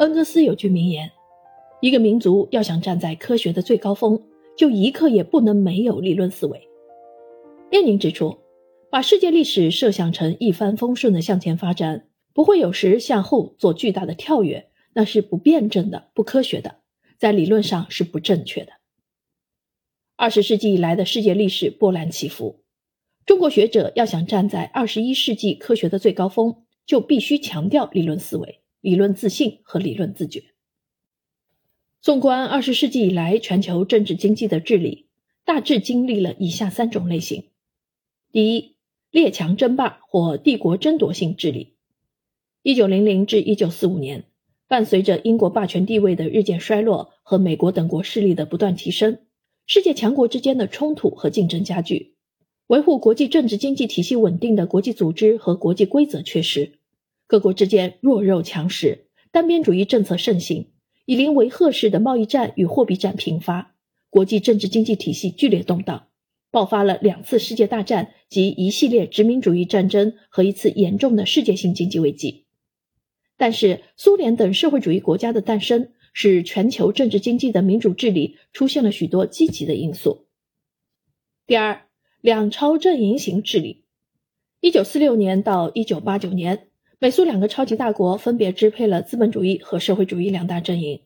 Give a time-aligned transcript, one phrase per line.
[0.00, 1.12] 恩格斯有句名言
[1.82, 4.22] ：“一个民族要想站在科学的最高峰，
[4.56, 6.58] 就一刻也不能没有理论思维。”
[7.70, 8.38] 列宁指出，
[8.90, 16.76] 把世界历史设想成一帆风顺的向前发展，不会有时向后做巨大的跳跃，那是不辩证的、不科学的，
[17.18, 18.72] 在理论上是不正确的。
[20.16, 22.62] 二十世纪以来的世界历史波澜起伏，
[23.26, 28.59] 中国学者要想站在二十一世纪科学的最高峰，就必须强调理论思维。
[28.80, 30.44] 理论自信和理论自觉。
[32.00, 35.08] 纵观二十世纪以来全球政治经济的治理，
[35.44, 37.50] 大致经历了以下三种类型：
[38.32, 38.76] 第一，
[39.10, 41.74] 列强争霸或帝国争夺性治理。
[42.62, 44.24] 一九零零至一九四五年，
[44.66, 49.18] 伴随着英国霸权地位的日渐衰落和美国等国势力的不断提升，
[49.66, 52.14] 世界强国之间的冲突和竞争加剧，
[52.66, 56.79] 维护国际政治经济体系稳定的国际组织和国际规则缺失。
[57.30, 60.72] 各国之间弱肉强食，单边主义政策盛行，
[61.04, 63.76] 以邻为壑式的贸易战与货币战频发，
[64.08, 66.08] 国际政治经济体系剧烈动荡，
[66.50, 72.46] 爆发了两次世界大战及一系列殖民主义战争和一次严重的世界性经济危机。
[73.36, 80.26] 但是，苏联等社会主义国家的诞生，使全球政治经济的民主治理出现了许多积极的因素。
[81.46, 81.86] 第二，
[82.20, 83.84] 两超阵营型治理，
[84.60, 86.66] 一九四六年到一九八九年。
[87.02, 91.00] 美苏两个超级大国分别支配了资本主义和社会主义两大阵营，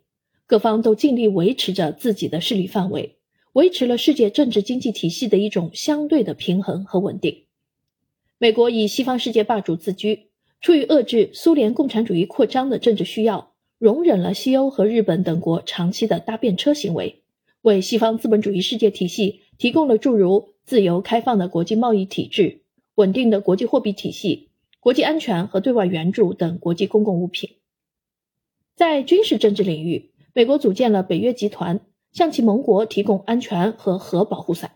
[0.44, 3.18] 各方都尽力维持着自己的势力范围，
[3.52, 7.44] 维持了世界政治经济体系的一种相对的平衡和稳定。
[8.38, 17.22] 美国以西方世界霸主自居，出于遏制苏联共产主义扩张的政治需要，容忍了西欧和日本等国长期的搭便车行为，
[17.62, 22.62] 为西方资本主义世界体系提供了诸如自由开放的国际贸易体制、
[22.96, 24.48] 稳定的国际货币体系。
[24.84, 27.56] 国际安全和对外援助等国际公共物品，
[28.76, 31.80] 在军事政治领域，美国组建了北约集团，
[32.12, 34.72] 向其盟国提供安全和核保护伞；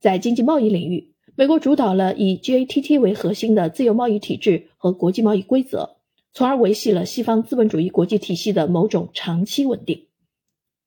[0.00, 5.98] 在经济贸易领域，美国主导了以 GATT 为核心的自由贸易体制和国际贸易规则，
[6.32, 10.08] 从而维系了西方资本主义国际体系的某种长期稳定。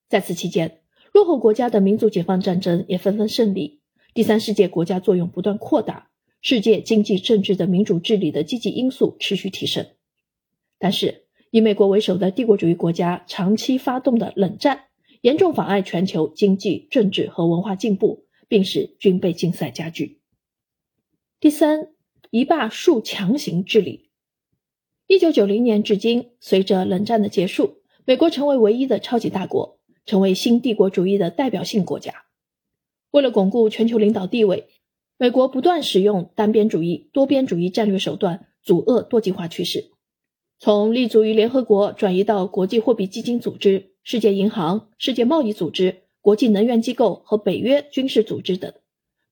[0.09, 0.81] 在此期间，
[1.13, 3.79] 落后国家的民族解放战争也纷纷胜利，
[4.13, 6.09] 第三世界国家作用不断扩大。
[6.45, 9.87] 世界经济政治的民主治理的积极因素持续提升，
[10.77, 14.87] 但是以美国为首的帝国主义国家长期发动的冷战，
[15.21, 20.19] 严重妨碍全球经济、政治和文化进步，并使军备竞赛加剧。
[21.39, 21.93] 第三，
[22.29, 24.09] 一霸数强行治理。
[25.07, 32.25] 一九九零年至今，随着冷战的结束，美国成为唯一的超级大国，成为新帝国主义的代表性国家。
[33.11, 34.67] 为了巩固全球领导地位。
[35.17, 39.91] 美国不断使用单边主义、多边主义战略手段，阻遏多极化趋势。
[40.59, 48.73] 从立足于联合国转移到国际货币基金组织、世界银行、世界贸易组织、国际能源机构和北约军事组织等，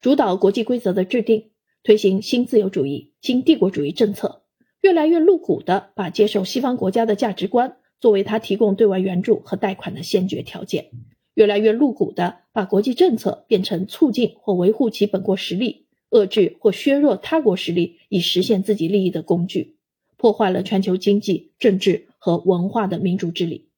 [0.01, 1.51] 主导国际规则的制定，
[1.83, 4.43] 推行新自由主义、新帝国主义政策，
[4.81, 10.91] 越来越露骨地把接受西方国家的价值观作为他提供对外援助和贷款的先决条件。
[11.33, 19.77] 越来越露骨地把国际政策变成促进或维护其本国实力、遏制或削弱他国实力以实现自己利益的工具，
[20.17, 23.69] 破坏了全球经济、政治和文化的民主治理。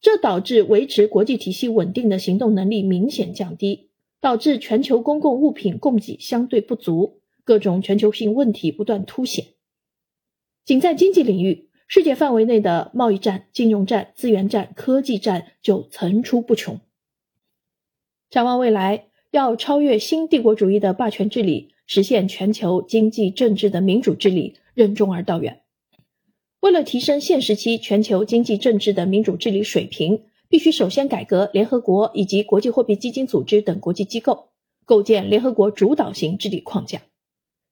[0.00, 3.90] 这导致维持国际体系稳定的行动能力明显降低，
[4.20, 9.46] 导致全球公共物品供给相对不足，各种全球性问题不断凸显。
[10.64, 11.68] 仅在经济领域。
[11.90, 16.78] 世界范围内的贸易战、金融战、资源战、科技战就层出不穷。
[18.30, 25.60] 展望未来，要超越新帝国主义的霸权治理，实现全球经济政治的民主治理，任重而道远。
[26.60, 34.48] 为了提升现时期全球经济政治的民主治理水平，必须首先改革联合国以及国际货币基金组织等国际机构，
[34.84, 37.02] 构建联合国主导型治理框架。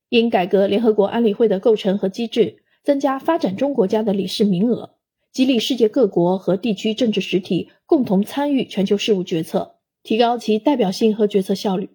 [0.08, 2.58] 应改革联合国安理会的构成和机制。
[2.86, 4.94] 增加发展中国家的理事名额，
[5.32, 9.75] 激励世界各国和地区政治实体共同参与全球事务决策，
[10.06, 11.90] 提高其代表性和决策效率。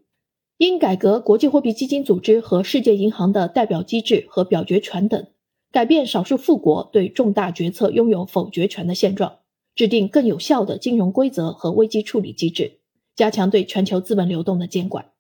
[0.57, 5.27] 应改革国际货币基金组织和世界银行的代表机制和表决权等，
[5.71, 9.37] 改变少数富国对重大决策拥有否决权的现状，
[9.75, 12.79] 制定更有效的金融规则和危机处理机制，
[13.15, 15.11] 加强对全球资本流动的监管。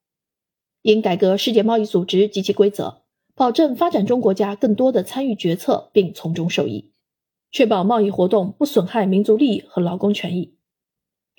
[0.81, 3.03] 应改革世界贸易组织及其规则。
[3.33, 6.91] 保证发展中国家更多的参与决策并从中受益，
[7.51, 10.55] 确保贸易活动不损害民族利益和劳工权益，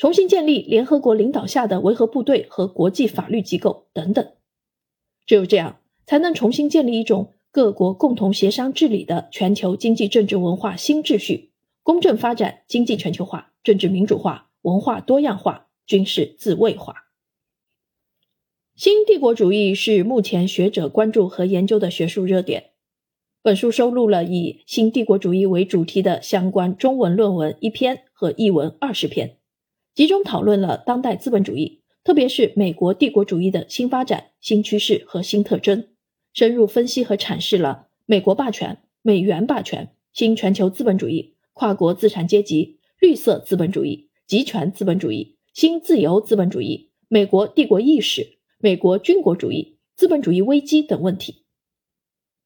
[0.02, 4.32] 重新建立联合国领导下的维和部队和国际法律机构等等。
[5.26, 11.52] 只有这样，才能重新建立一种各国共同协商治理的全球经济政治文化新秩序，
[11.84, 16.96] 公正发展、经济全球化、政治民主化、文化多样化、军事自卫化。
[18.74, 22.70] 新帝国主义是目前学者关注和研究的学术热点。
[23.40, 29.36] 本书收录了以新帝国主义为主题的相关中文论文一篇和译文二十篇，
[29.94, 35.88] 集中讨论了当代资本主义，特别是美国帝国主义的新发展、新趋势和新特征，
[36.32, 48.38] 深入分析和阐释了美国霸权、美元霸权、新全球资本主义、跨国资产阶级、绿色资本主义、集权资本主义、新自由资本主义、美国帝国意识。
[48.64, 51.42] 美国军国主义、资本主义危机等问题。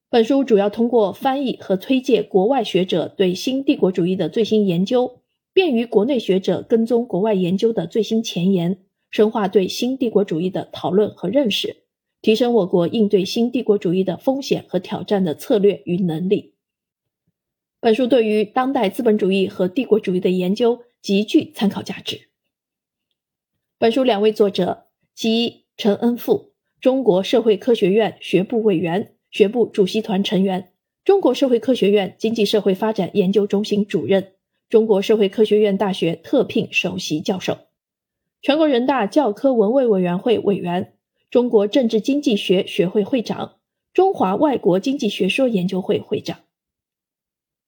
[0.09, 5.16] 本书主要通过翻译和推介国外学者对新帝国主义的最新研究，
[5.57, 8.77] 便于国内学者跟踪国外研究的最新前沿，
[9.09, 11.77] 深化对新帝国主义的讨论和认识，
[12.21, 16.53] 提升我国应对新帝国主义的风险和挑战的策略与能力。
[17.79, 22.29] 本书对于当代资本主义和帝国主义的研究极具参考价值。
[23.79, 25.65] 本书两位作者，其一。
[25.75, 30.71] 陈恩富，中国社会科学院学部委员、学部主席团成员，
[31.03, 34.33] 中国社会科学院经济社会发展研究中心主任，
[34.69, 37.57] 中国社会科学院大学特聘首席教授，
[38.41, 40.93] 全国人大教科文卫委员会委员，
[41.29, 43.59] 中国政治经济学学会会长，
[43.93, 46.39] 中华外国经济学说研究会会长。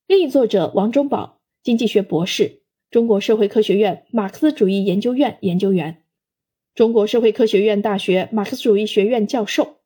[0.07, 6.03] 另一作者王忠宝，经济学博士，中国社会科学院马克思主义研究院研究员。
[6.75, 9.78] 中国社会科学院大学马克思主义学院教授。